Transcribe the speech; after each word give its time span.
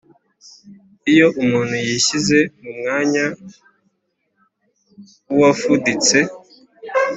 iyo 1.11 1.27
umuntu 1.41 1.75
yishyize 1.85 2.39
mu 2.61 2.71
mwanya 2.77 3.25
w’uwafuditse, 5.29 6.17